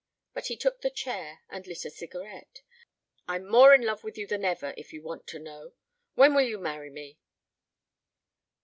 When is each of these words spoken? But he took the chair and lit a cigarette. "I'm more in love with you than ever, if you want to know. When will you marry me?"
But 0.33 0.47
he 0.47 0.57
took 0.57 0.81
the 0.81 0.89
chair 0.89 1.41
and 1.47 1.67
lit 1.67 1.85
a 1.85 1.91
cigarette. 1.91 2.63
"I'm 3.27 3.45
more 3.47 3.71
in 3.75 3.83
love 3.83 4.03
with 4.03 4.17
you 4.17 4.25
than 4.25 4.43
ever, 4.43 4.73
if 4.75 4.91
you 4.91 5.03
want 5.03 5.27
to 5.27 5.37
know. 5.37 5.73
When 6.15 6.33
will 6.33 6.41
you 6.41 6.57
marry 6.57 6.89
me?" 6.89 7.19